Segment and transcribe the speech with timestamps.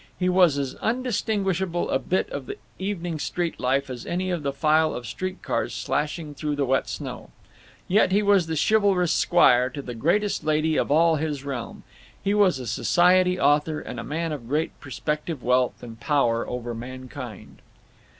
[0.17, 4.51] He was as undistinguishable a bit of the evening street life as any of the
[4.51, 7.29] file of street cars slashing through the wet snow.
[7.87, 11.83] Yet, he was the chivalrous squire to the greatest lady of all his realm;
[12.19, 16.73] he was a society author, and a man of great prospective wealth and power over
[16.73, 17.61] mankind!